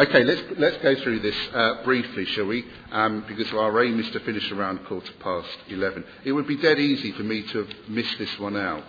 [0.00, 2.64] Okay, let's, let's go through this uh, briefly, shall we?
[2.90, 6.02] Um, because our aim is to finish around quarter past 11.
[6.24, 8.82] It would be dead easy for me to have missed this one out.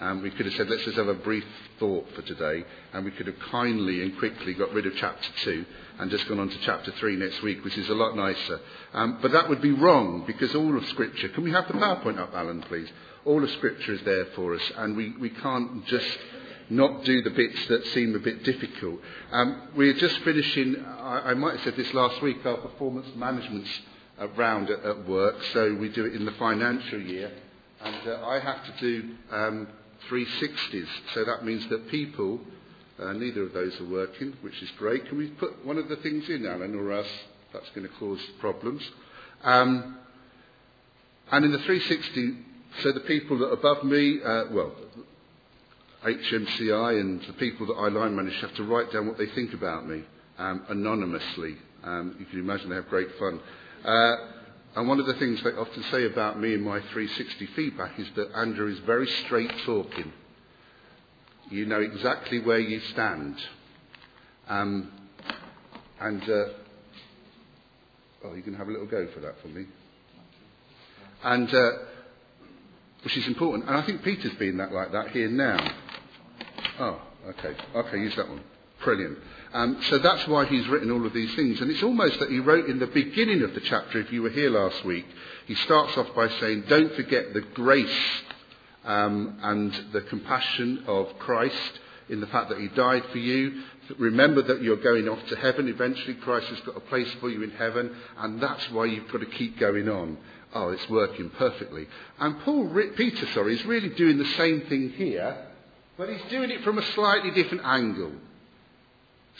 [0.00, 1.46] Um, we could have said, let's just have a brief
[1.78, 2.62] thought for today,
[2.92, 5.64] and we could have kindly and quickly got rid of chapter 2
[6.00, 8.60] and just gone on to chapter 3 next week, which is a lot nicer.
[8.92, 12.18] Um, but that would be wrong, because all of Scripture, can we have the PowerPoint
[12.18, 12.90] up, Alan, please?
[13.24, 16.18] All of Scripture is there for us, and we, we can't just
[16.70, 19.00] not do the bits that seem a bit difficult.
[19.32, 23.66] Um, we're just finishing, I, I, might have said this last week, our performance management
[24.36, 27.32] round at, at, work, so we do it in the financial year.
[27.80, 29.68] And uh, I have to do um,
[30.10, 32.40] 360s, so that means that people,
[33.00, 35.06] uh, neither of those are working, which is great.
[35.08, 37.10] Can we put one of the things in, Alan, or else
[37.52, 38.82] that's going to cause problems?
[39.44, 39.98] Um,
[41.30, 42.38] and in the 360,
[42.82, 44.72] so the people that are above me, uh, well,
[46.04, 49.52] HMCI and the people that I line manage have to write down what they think
[49.52, 50.04] about me
[50.38, 51.56] um, anonymously.
[51.82, 53.40] Um, you can imagine they have great fun.
[53.84, 54.16] Uh,
[54.76, 58.08] and one of the things they often say about me in my 360 feedback is
[58.14, 60.12] that Andrew is very straight talking.
[61.50, 63.36] You know exactly where you stand.
[64.48, 64.92] Um,
[66.00, 66.44] and, uh,
[68.24, 69.66] oh, you can have a little go for that for me.
[71.24, 71.70] And, uh,
[73.02, 73.68] which is important.
[73.68, 75.56] And I think Peter's been that like that here now.
[76.78, 77.00] Oh,
[77.30, 77.54] okay.
[77.74, 78.40] Okay, use that one.
[78.84, 79.18] Brilliant.
[79.52, 81.60] Um, so that's why he's written all of these things.
[81.60, 84.30] And it's almost that he wrote in the beginning of the chapter, if you were
[84.30, 85.06] here last week,
[85.46, 88.22] he starts off by saying, Don't forget the grace
[88.84, 93.62] um, and the compassion of Christ in the fact that he died for you.
[93.98, 95.66] Remember that you're going off to heaven.
[95.66, 99.20] Eventually, Christ has got a place for you in heaven, and that's why you've got
[99.20, 100.18] to keep going on.
[100.54, 101.88] Oh, it's working perfectly.
[102.18, 105.47] And Paul, Peter, sorry, is really doing the same thing here
[105.98, 108.12] but he's doing it from a slightly different angle.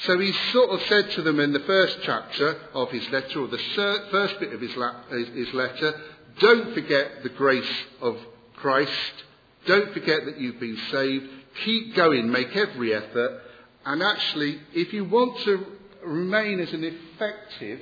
[0.00, 3.48] So he sort of said to them in the first chapter of his letter, or
[3.48, 3.58] the
[4.10, 6.00] first bit of his, la- his letter,
[6.40, 8.16] don't forget the grace of
[8.56, 9.24] Christ.
[9.66, 11.26] Don't forget that you've been saved.
[11.64, 12.30] Keep going.
[12.30, 13.40] Make every effort.
[13.84, 15.66] And actually, if you want to
[16.04, 17.80] remain as an effective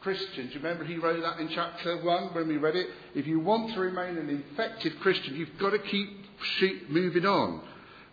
[0.00, 2.88] Christian, do you remember he wrote that in chapter 1 when we read it?
[3.14, 7.60] If you want to remain an effective Christian, you've got to keep moving on.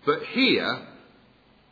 [0.08, 0.88] But here,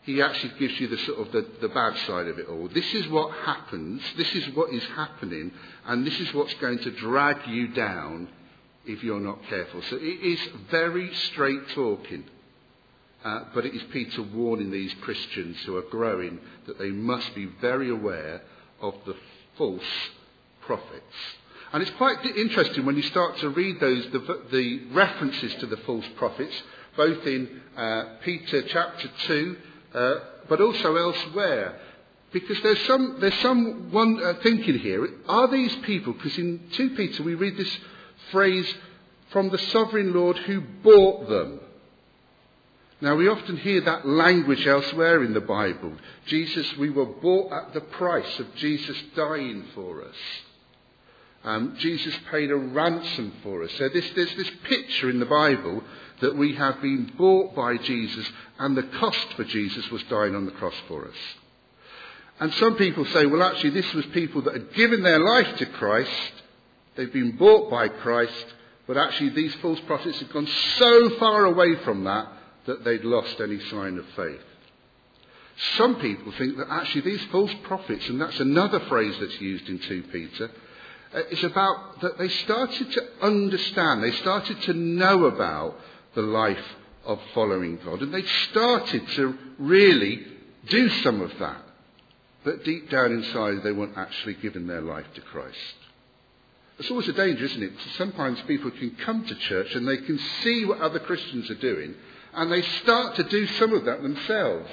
[0.04, 2.68] he actually gives you the sort of the, the bad side of it all.
[2.68, 5.52] This is what happens, this is what is happening,
[5.86, 8.28] and this is what's going to drag you down
[8.86, 9.82] if you're not careful.
[9.84, 12.26] So it is very straight talking.
[13.24, 16.38] Uh, but it is Peter warning these Christians who are growing
[16.68, 18.42] that they must be very aware
[18.82, 19.16] of the
[19.58, 19.82] false
[20.62, 21.16] prophets.
[21.72, 25.78] And it's quite interesting when you start to read those, the, the references to the
[25.78, 26.54] false prophets
[26.96, 29.58] both in uh, Peter chapter 2,
[29.94, 30.14] uh,
[30.48, 31.80] but also elsewhere.
[32.32, 35.08] Because there's some, there's some one, uh, thinking here.
[35.28, 37.78] Are these people, because in 2 Peter we read this
[38.32, 38.74] phrase,
[39.32, 41.60] from the sovereign Lord who bought them.
[43.02, 45.94] Now we often hear that language elsewhere in the Bible.
[46.28, 50.16] Jesus, we were bought at the price of Jesus dying for us.
[51.46, 53.72] Um, Jesus paid a ransom for us.
[53.78, 55.84] So this, there's this picture in the Bible
[56.22, 60.46] that we have been bought by Jesus and the cost for Jesus was dying on
[60.46, 61.16] the cross for us.
[62.40, 65.68] And some people say, well, actually, this was people that had given their life to
[65.68, 66.34] Christ.
[66.96, 68.46] They've been bought by Christ,
[68.88, 72.28] but actually, these false prophets had gone so far away from that
[72.66, 74.42] that they'd lost any sign of faith.
[75.78, 79.80] Some people think that actually these false prophets, and that's another phrase that's used in
[79.80, 80.52] 2 Peter,
[81.16, 85.80] Uh, is about that they started to understand, they started to know about
[86.14, 86.66] the life
[87.06, 88.02] of following God.
[88.02, 90.26] And they started to really
[90.68, 91.62] do some of that.
[92.44, 95.58] But deep down inside, they weren't actually giving their life to Christ.
[96.80, 97.72] It's always a danger, isn't it?
[97.98, 101.96] Sometimes people can come to church and they can see what other Christians are doing,
[102.34, 104.70] and they start to do some of that themselves.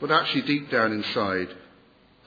[0.00, 1.48] But actually, deep down inside,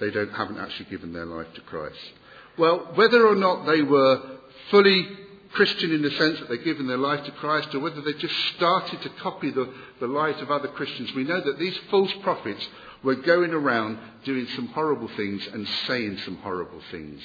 [0.01, 2.13] they don't, haven't actually given their life to Christ.
[2.59, 4.21] Well, whether or not they were
[4.69, 5.07] fully
[5.53, 8.35] Christian in the sense that they've given their life to Christ or whether they just
[8.55, 11.13] started to copy the, the lives of other Christians.
[11.15, 12.67] We know that these false prophets
[13.01, 17.21] were going around doing some horrible things and saying some horrible things.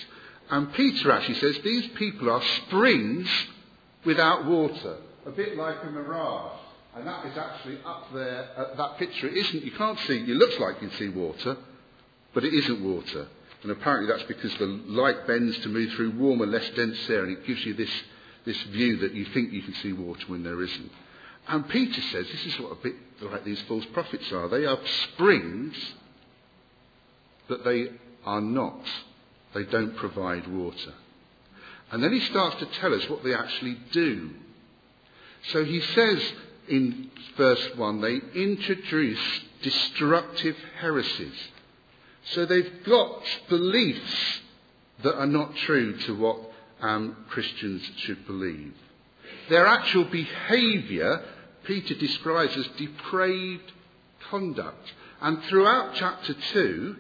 [0.51, 3.29] And Peter actually says these people are springs
[4.05, 6.61] without water, a bit like a mirage.
[6.95, 9.27] And that is actually up there, uh, that picture.
[9.27, 11.57] It isn't, you can't see, it looks like you can see water,
[12.33, 13.27] but it isn't water.
[13.65, 17.37] And apparently that's because the light bends to move through warmer, less dense air, and
[17.37, 17.91] it gives you this
[18.45, 20.93] this view that you think you can see water when there isn't.
[21.49, 24.49] And Peter says this is what a bit like these false prophets are.
[24.49, 24.79] They are
[25.13, 25.75] springs
[27.49, 27.89] that they
[28.27, 28.83] are not.
[29.55, 30.93] They don't provide water.
[31.91, 34.31] And then he starts to tell us what they actually do.
[35.53, 36.23] So he says
[36.69, 41.35] in verse 1 they introduce destructive heresies.
[42.32, 44.41] So they've got beliefs
[45.03, 46.38] that are not true to what
[46.81, 48.75] um, Christians should believe.
[49.49, 51.23] Their actual behaviour,
[51.65, 53.73] Peter describes as depraved
[54.31, 54.93] conduct.
[55.21, 56.97] And throughout chapter 2,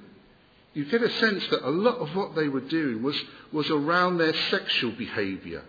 [0.74, 3.20] you get a sense that a lot of what they were doing was,
[3.52, 5.62] was around their sexual behaviour.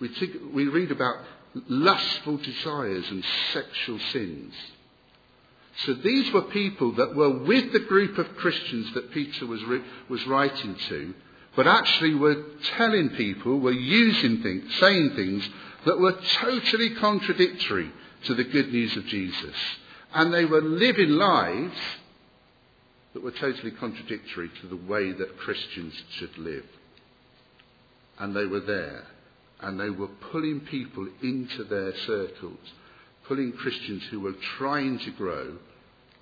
[0.00, 0.10] We,
[0.52, 1.16] we read about
[1.68, 4.54] lustful desires and sexual sins.
[5.86, 9.60] So these were people that were with the group of Christians that Peter was,
[10.08, 11.14] was writing to,
[11.56, 12.44] but actually were
[12.76, 15.48] telling people, were using things, saying things
[15.86, 17.90] that were totally contradictory
[18.24, 19.54] to the good news of Jesus.
[20.12, 21.78] And they were living lives
[23.14, 26.66] that were totally contradictory to the way that Christians should live.
[28.18, 29.04] And they were there.
[29.60, 32.58] And they were pulling people into their circles,
[33.26, 35.56] pulling Christians who were trying to grow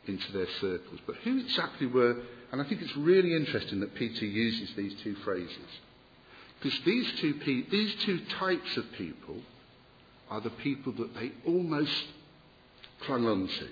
[0.09, 1.01] into their circles.
[1.07, 2.23] But who exactly were,
[2.53, 5.69] and I think it's really interesting that Peter uses these two phrases.
[6.61, 9.37] Because these two, pe- these two types of people
[10.31, 12.05] are the people that they almost
[13.01, 13.69] clung on to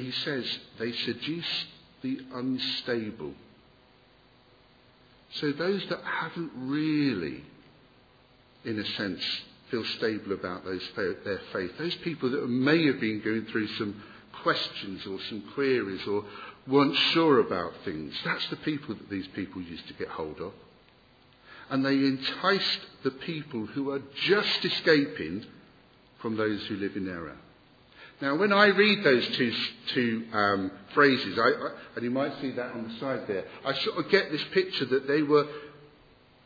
[0.00, 0.44] he says
[0.78, 1.66] they seduce
[2.02, 3.34] the unstable.
[5.34, 7.44] So those that haven't really,
[8.64, 9.22] in a sense,
[9.70, 14.02] feel stable about those, their faith, those people that may have been going through some
[14.42, 16.24] questions or some queries or
[16.66, 20.52] weren't sure about things, that's the people that these people used to get hold of.
[21.70, 25.46] And they enticed the people who are just escaping
[26.20, 27.36] from those who live in error.
[28.20, 29.52] Now, when I read those two,
[29.94, 33.72] two um, phrases, I, I, and you might see that on the side there, I
[33.72, 35.46] sort of get this picture that they were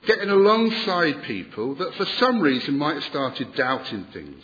[0.07, 4.43] getting alongside people that for some reason might have started doubting things.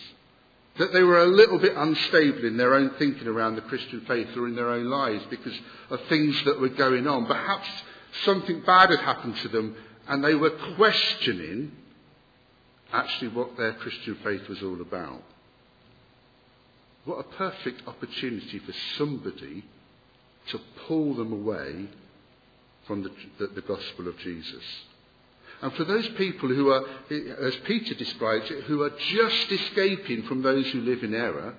[0.78, 4.28] That they were a little bit unstable in their own thinking around the Christian faith
[4.36, 5.58] or in their own lives because
[5.90, 7.26] of things that were going on.
[7.26, 7.68] Perhaps
[8.24, 9.76] something bad had happened to them
[10.08, 11.72] and they were questioning
[12.92, 15.22] actually what their Christian faith was all about.
[17.04, 19.64] What a perfect opportunity for somebody
[20.48, 21.88] to pull them away
[22.86, 24.62] from the, the, the, gospel of Jesus.
[25.62, 26.82] And for those people who are,
[27.40, 31.54] as Peter describes it, who are just escaping from those who live in error,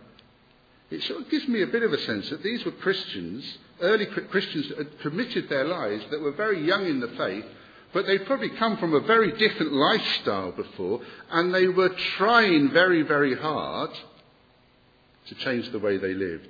[0.90, 3.46] it sort of gives me a bit of a sense that these were Christians,
[3.80, 7.46] early Christians that had committed their lives, that were very young in the faith,
[7.94, 13.04] but they'd probably come from a very different lifestyle before, and they were trying very,
[13.04, 13.92] very hard
[15.28, 16.48] to change the way they lived.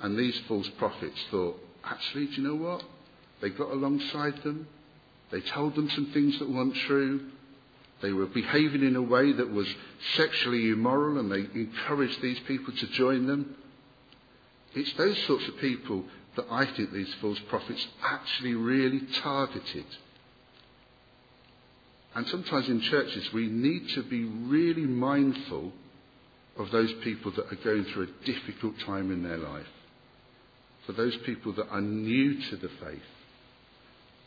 [0.00, 2.84] And these false prophets thought, actually, do you know what?
[3.40, 4.68] They got alongside them.
[5.32, 7.30] They told them some things that weren't true.
[8.02, 9.66] They were behaving in a way that was
[10.14, 13.56] sexually immoral and they encouraged these people to join them.
[14.74, 16.04] It's those sorts of people
[16.36, 19.86] that I think these false prophets actually really targeted.
[22.14, 25.72] And sometimes in churches we need to be really mindful
[26.58, 29.66] of those people that are going through a difficult time in their life,
[30.84, 33.00] for those people that are new to the faith,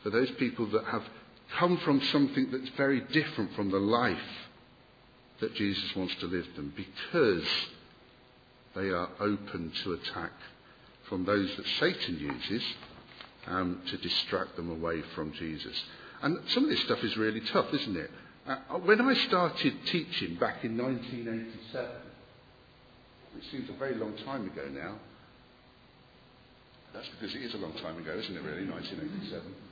[0.06, 1.02] for those people that have
[1.58, 4.20] come from something that's very different from the life
[5.40, 7.48] that Jesus wants to live them, because
[8.76, 10.32] they are open to attack
[11.10, 12.64] from those that Satan uses
[13.48, 15.76] um, to distract them away from Jesus.
[16.22, 18.12] And some of this stuff is really tough, isn't it?
[18.48, 21.90] Uh, when I started teaching back in 1987,
[23.34, 24.98] which seems a very long time ago now.
[26.94, 29.65] That's because it is a long time ago, isn't it, really, 1987?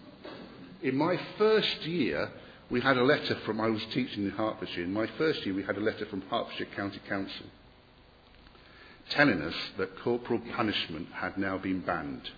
[0.84, 2.30] In my first year,
[2.70, 5.64] we had a letter from, I was teaching in Hertfordshire, in my first year, we
[5.64, 7.46] had a letter from Hertfordshire County Council
[9.10, 12.30] telling us that corporal punishment had now been banned.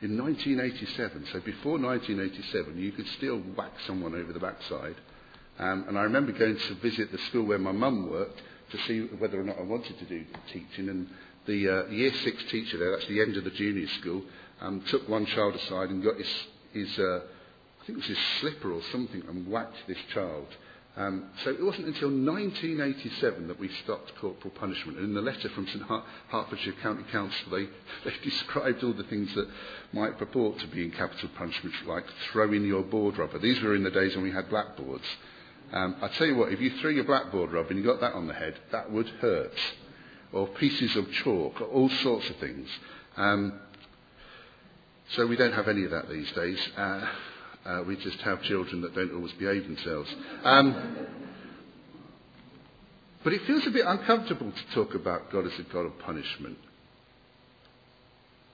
[0.00, 4.96] In 1987, so before 1987, you could still whack someone over the backside.
[5.58, 9.00] Um, and I remember going to visit the school where my mum worked, to see
[9.18, 10.88] whether or not I wanted to do teaching.
[10.88, 11.08] And
[11.46, 14.22] the uh, year six teacher there, that's the end of the junior school,
[14.60, 16.28] um, took one child aside and got his,
[16.74, 17.20] his uh,
[17.84, 20.46] I think it was his slipper or something, and whacked this child.
[20.96, 24.98] Um, so it wasn't until 1987 that we stopped corporal punishment.
[24.98, 25.82] And in the letter from St
[26.28, 27.64] Hertfordshire County Council, they,
[28.04, 29.48] they described all the things that
[29.92, 33.38] might purport to be in capital punishment, like throwing your board rubber.
[33.38, 35.04] These were in the days when we had blackboards.
[35.72, 38.12] Um, I tell you what, if you threw your blackboard rubber and you got that
[38.12, 39.58] on the head, that would hurt.
[40.32, 42.68] Or pieces of chalk, or all sorts of things.
[43.16, 43.60] Um,
[45.10, 46.58] So we don't have any of that these days.
[46.76, 47.06] Uh,
[47.64, 50.14] uh, we just have children that don't always behave themselves.
[50.42, 51.06] Um,
[53.22, 56.58] but it feels a bit uncomfortable to talk about God as a God of punishment.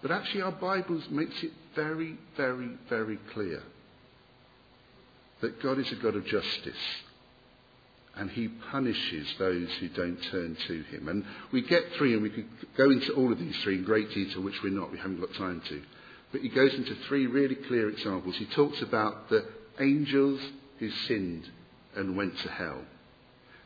[0.03, 3.63] But actually, our Bibles makes it very, very, very clear
[5.41, 6.75] that God is a God of justice.
[8.17, 11.09] And he punishes those who don't turn to him.
[11.09, 14.11] And we get three, and we could go into all of these three in great
[14.11, 15.83] detail, which we're not, we haven't got time to.
[16.33, 18.37] But he goes into three really clear examples.
[18.37, 19.45] He talks about the
[19.81, 20.41] angels
[20.79, 21.49] who sinned
[21.97, 22.83] and went to hell.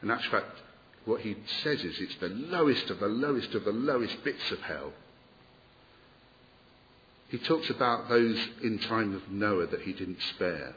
[0.02, 0.62] In actual fact,
[1.04, 4.60] what he says is it's the lowest of the lowest of the lowest bits of
[4.60, 4.92] hell.
[7.28, 10.74] He talks about those in time of Noah that he didn't spare.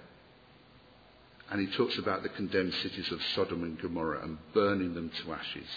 [1.49, 5.33] And he talks about the condemned cities of Sodom and Gomorrah and burning them to
[5.33, 5.69] ashes.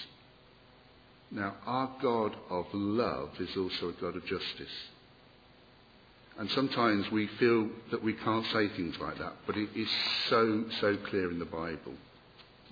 [1.31, 4.91] Now, our God of love is also a God of justice.
[6.41, 9.89] And sometimes we feel that we can't say things like that, but it is
[10.31, 11.93] so, so clear in the Bible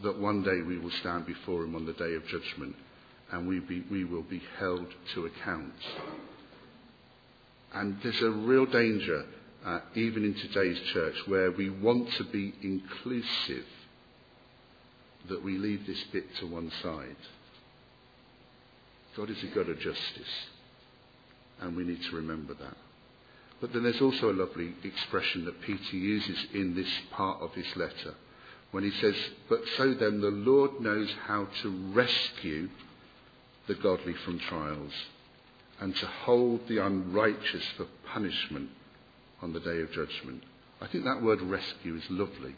[0.02, 2.74] that one day we will stand before Him on the day of judgment
[3.30, 5.74] and we, be, we will be held to account.
[7.74, 9.26] And there's a real danger,
[9.66, 13.66] uh, even in today's church, where we want to be inclusive,
[15.28, 17.16] that we leave this bit to one side.
[19.14, 20.46] God is a God of justice,
[21.60, 22.76] and we need to remember that.
[23.60, 27.66] But then there's also a lovely expression that Peter uses in this part of his
[27.76, 28.14] letter
[28.70, 29.14] when he says,
[29.48, 32.68] But so then the Lord knows how to rescue
[33.66, 34.92] the godly from trials
[35.80, 38.70] and to hold the unrighteous for punishment
[39.42, 40.42] on the day of judgment.
[40.80, 42.54] I think that word rescue is lovely.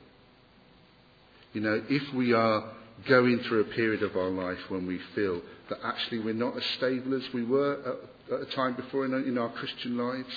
[1.52, 2.70] You know, if we are
[3.08, 6.64] going through a period of our life when we feel that actually we're not as
[6.76, 7.78] stable as we were
[8.28, 10.34] at, at a time before in, in our Christian lives,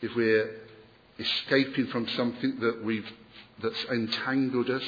[0.00, 0.50] if we're
[1.18, 3.08] escaping from something that we've
[3.62, 4.84] that's entangled us,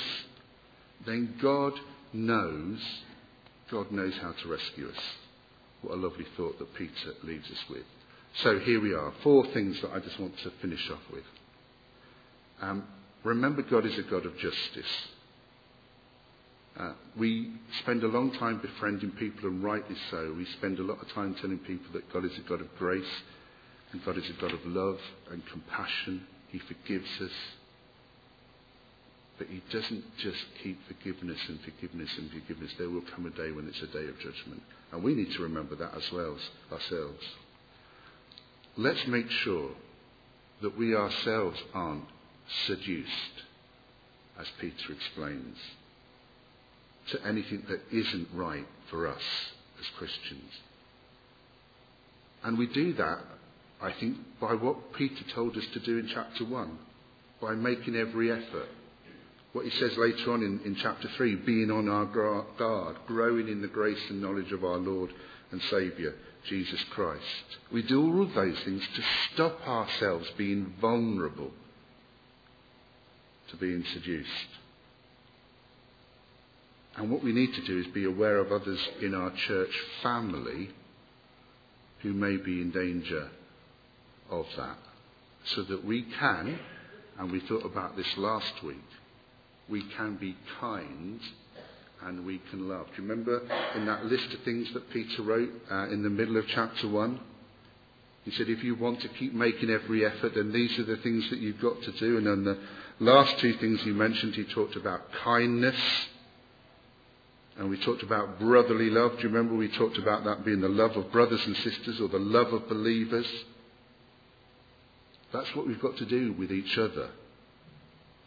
[1.04, 1.74] then God
[2.12, 2.78] knows,
[3.70, 5.02] God knows how to rescue us.
[5.82, 7.84] What a lovely thought that Peter leaves us with.
[8.36, 9.12] So here we are.
[9.22, 11.24] Four things that I just want to finish off with.
[12.60, 12.84] Um,
[13.24, 15.08] remember, God is a God of justice.
[16.78, 20.32] Uh, we spend a long time befriending people, and rightly so.
[20.34, 23.04] We spend a lot of time telling people that God is a God of grace,
[23.92, 24.98] and God is a God of love
[25.30, 26.26] and compassion.
[26.48, 27.30] He forgives us.
[29.38, 32.72] But he doesn't just keep forgiveness and forgiveness and forgiveness.
[32.78, 34.62] There will come a day when it's a day of judgment.
[34.92, 36.36] And we need to remember that as well
[36.70, 37.24] ourselves.
[38.76, 39.70] Let's make sure
[40.62, 42.04] that we ourselves aren't
[42.66, 43.42] seduced,
[44.38, 45.56] as Peter explains,
[47.10, 49.22] to anything that isn't right for us
[49.80, 50.50] as Christians.
[52.44, 53.18] And we do that,
[53.82, 56.78] I think, by what Peter told us to do in chapter 1,
[57.40, 58.68] by making every effort
[59.52, 63.60] what he says later on in, in chapter 3 being on our guard, growing in
[63.60, 65.10] the grace and knowledge of our Lord
[65.50, 66.14] and Saviour,
[66.48, 67.58] Jesus Christ.
[67.70, 71.50] We do all of those things to stop ourselves being vulnerable
[73.50, 74.28] to being seduced.
[76.96, 79.72] And what we need to do is be aware of others in our church
[80.02, 80.70] family
[82.00, 83.28] who may be in danger
[84.32, 84.78] of that.
[85.44, 86.58] So that we can,
[87.18, 88.76] and we thought about this last week,
[89.68, 91.20] we can be kind
[92.04, 92.86] and we can love.
[92.96, 93.42] Do you remember
[93.76, 97.20] in that list of things that Peter wrote uh, in the middle of chapter 1?
[98.24, 101.28] He said, if you want to keep making every effort, then these are the things
[101.30, 102.18] that you've got to do.
[102.18, 102.58] And then the
[103.00, 105.76] last two things he mentioned, he talked about kindness.
[107.58, 109.16] And we talked about brotherly love.
[109.16, 112.08] Do you remember we talked about that being the love of brothers and sisters or
[112.08, 113.26] the love of believers?
[115.32, 117.10] That's what we've got to do with each other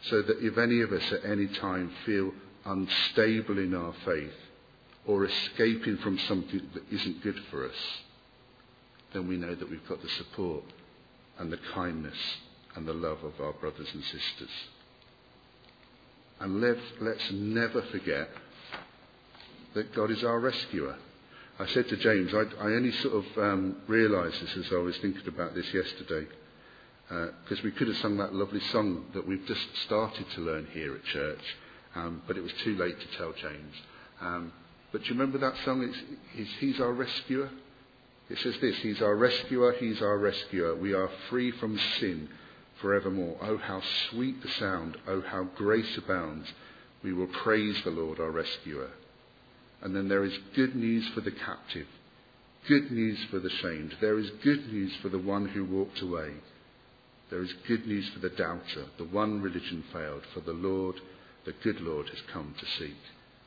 [0.02, 2.32] so that if any of us at any time feel
[2.64, 4.34] unstable in our faith
[5.06, 7.76] or escaping from something that isn't good for us,
[9.12, 10.64] then we know that we've got the support
[11.38, 12.16] and the kindness
[12.74, 14.50] and the love of our brothers and sisters.
[16.40, 18.28] And let's, let's never forget
[19.74, 20.96] that God is our rescuer.
[21.58, 24.96] I said to James, I, I only sort of um, realised this as I was
[24.98, 26.26] thinking about this yesterday
[27.08, 30.66] because uh, we could have sung that lovely song that we've just started to learn
[30.72, 31.56] here at church,
[31.94, 33.74] um, but it was too late to tell James.
[34.20, 34.52] Um,
[34.92, 35.82] but do you remember that song?
[36.34, 37.50] It's, he's our rescuer.
[38.28, 40.74] It says this He's our rescuer, He's our rescuer.
[40.74, 42.28] We are free from sin
[42.80, 43.36] forevermore.
[43.40, 44.96] Oh, how sweet the sound.
[45.06, 46.52] Oh, how grace abounds.
[47.02, 48.90] We will praise the Lord, our rescuer.
[49.82, 51.86] And then there is good news for the captive,
[52.66, 53.94] good news for the shamed.
[54.00, 56.32] There is good news for the one who walked away.
[57.30, 58.86] There is good news for the doubter.
[58.98, 60.22] The one religion failed.
[60.32, 60.96] For the Lord,
[61.44, 62.96] the good Lord, has come to seek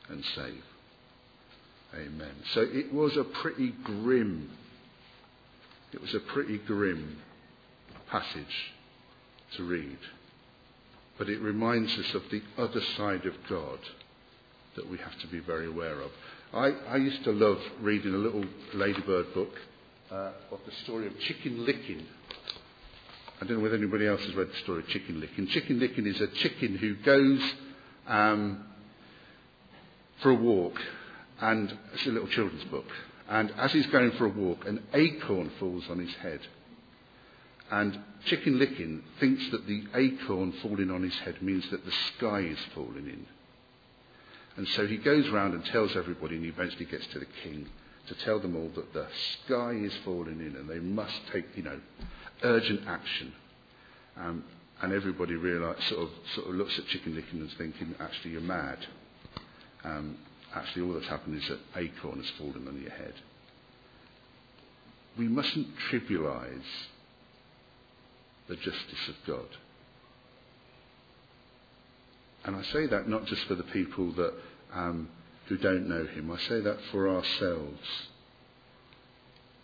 [0.08, 0.62] and save.
[1.94, 2.34] Amen.
[2.52, 4.50] So it was a pretty grim,
[5.92, 7.18] it was a pretty grim
[8.08, 8.72] passage
[9.56, 9.98] to read.
[11.18, 13.78] But it reminds us of the other side of God
[14.76, 16.10] that we have to be very aware of.
[16.52, 19.52] I, I used to love reading a little Ladybird book
[20.10, 22.06] uh, of the story of Chicken Licken.
[23.40, 25.46] I don't know whether anybody else has read the story of Chicken Licken.
[25.48, 27.40] Chicken Licken is a chicken who goes
[28.06, 28.64] um,
[30.20, 30.78] for a walk,
[31.40, 32.84] and it's a little children's book.
[33.30, 36.40] And as he's going for a walk, an acorn falls on his head.
[37.70, 42.40] And Chicken Licken thinks that the acorn falling on his head means that the sky
[42.40, 43.26] is falling in.
[44.56, 47.68] And so he goes round and tells everybody, and he eventually gets to the king
[48.10, 49.06] to tell them all that the
[49.44, 51.80] sky is falling in and they must take, you know,
[52.42, 53.32] urgent action.
[54.16, 54.44] Um,
[54.82, 58.40] and everybody realize, sort, of, sort of looks at Chicken Licken and thinking, actually, you're
[58.40, 58.78] mad.
[59.84, 60.18] Um,
[60.52, 63.14] actually, all that's happened is that acorn has fallen on your head.
[65.16, 66.62] We mustn't trivialize
[68.48, 69.48] the justice of God.
[72.44, 74.32] And I say that not just for the people that
[74.74, 75.08] um,
[75.50, 76.30] who don't know him.
[76.30, 77.88] I say that for ourselves.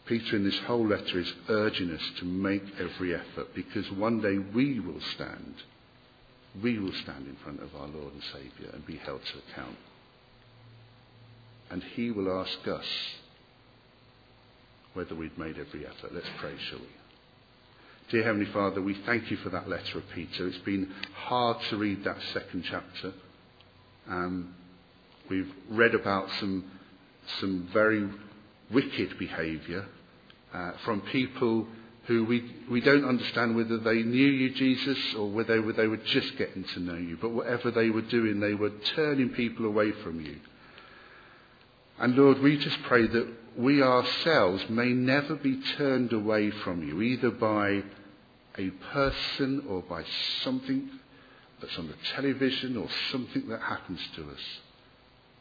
[0.05, 4.37] Peter in this whole letter is urging us to make every effort because one day
[4.37, 5.55] we will stand.
[6.61, 9.77] We will stand in front of our Lord and Saviour and be held to account.
[11.71, 12.87] And he will ask us
[14.95, 16.13] whether we've made every effort.
[16.13, 16.87] Let's pray, shall we?
[18.11, 20.49] Dear Heavenly Father, we thank you for that letter of Peter.
[20.49, 23.13] It's been hard to read that second chapter.
[24.09, 24.55] Um,
[25.31, 26.65] we've read about some,
[27.41, 28.09] some very
[28.71, 29.87] wicked behaviour
[30.53, 31.67] uh, from people
[32.07, 36.37] who we, we don't understand whether they knew you, Jesus, or whether they were just
[36.37, 37.19] getting to know you.
[37.21, 40.37] But whatever they were doing, they were turning people away from you.
[41.99, 47.01] And Lord, we just pray that we ourselves may never be turned away from you,
[47.03, 47.83] either by
[48.59, 50.05] a person or by
[50.43, 50.91] something
[51.61, 54.41] that's on the television or something that happens to us.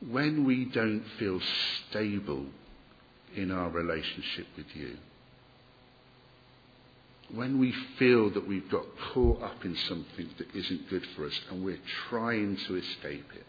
[0.09, 1.39] When we don't feel
[1.89, 2.45] stable
[3.35, 4.97] in our relationship with you,
[7.33, 11.39] when we feel that we've got caught up in something that isn't good for us
[11.49, 13.47] and we're trying to escape it,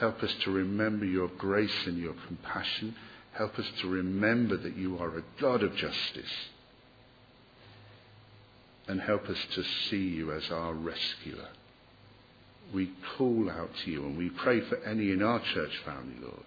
[0.00, 2.96] Help us to remember your grace and your compassion.
[3.32, 6.48] Help us to remember that you are a God of justice.
[8.88, 11.48] And help us to see you as our rescuer.
[12.72, 16.46] We call out to you and we pray for any in our church family, Lord,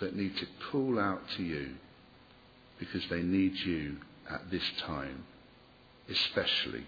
[0.00, 1.70] that need to call out to you
[2.78, 3.96] because they need you
[4.30, 5.24] at this time,
[6.08, 6.84] especially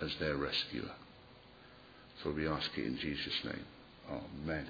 [0.00, 0.90] as their rescuer.
[2.22, 3.64] So we ask it in Jesus' name.
[4.10, 4.66] Amen